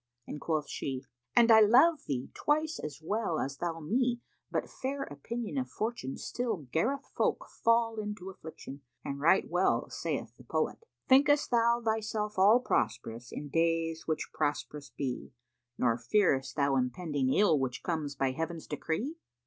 and 0.25 0.41
quoth 0.41 0.67
she, 0.67 1.05
"And 1.35 1.51
I 1.51 1.59
love 1.59 2.05
thee 2.07 2.31
twice 2.33 2.79
as 2.79 3.01
well 3.03 3.37
as 3.39 3.57
thou 3.57 3.79
me; 3.79 4.19
but 4.49 4.67
fair 4.67 5.03
opinion 5.03 5.59
of 5.59 5.69
fortune 5.69 6.17
still 6.17 6.65
garreth 6.71 7.05
folk 7.15 7.45
fall 7.47 7.99
into 7.99 8.31
affliction, 8.31 8.81
and 9.05 9.19
right 9.19 9.47
well 9.47 9.91
saith 9.91 10.35
the 10.37 10.43
poet,[FN#488] 10.43 11.07
'Think'st 11.07 11.51
thou 11.51 11.83
thyself 11.85 12.39
all 12.39 12.59
prosperous, 12.61 13.31
in 13.31 13.49
days 13.49 14.07
which 14.07 14.31
prosp'rous 14.33 14.89
be, 14.89 15.33
Nor 15.77 15.99
fearest 15.99 16.55
thou 16.55 16.77
impending 16.77 17.31
ill, 17.31 17.59
which 17.59 17.83
comes 17.83 18.15
by 18.15 18.31
Heaven's 18.31 18.65
decree? 18.65 19.17